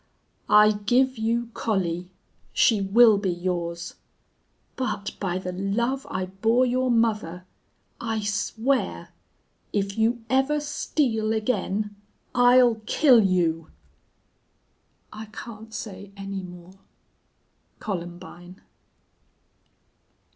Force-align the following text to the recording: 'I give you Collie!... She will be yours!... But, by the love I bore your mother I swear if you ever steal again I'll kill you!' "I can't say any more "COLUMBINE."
'I 0.49 0.79
give 0.87 1.19
you 1.19 1.51
Collie!... 1.53 2.09
She 2.53 2.81
will 2.81 3.19
be 3.19 3.29
yours!... 3.29 3.97
But, 4.75 5.11
by 5.19 5.37
the 5.37 5.51
love 5.51 6.07
I 6.09 6.25
bore 6.25 6.65
your 6.65 6.89
mother 6.89 7.45
I 7.99 8.21
swear 8.21 9.09
if 9.71 9.99
you 9.99 10.25
ever 10.27 10.59
steal 10.59 11.31
again 11.33 11.95
I'll 12.33 12.81
kill 12.87 13.23
you!' 13.23 13.67
"I 15.13 15.25
can't 15.25 15.71
say 15.71 16.11
any 16.17 16.41
more 16.41 16.79
"COLUMBINE." 17.77 18.59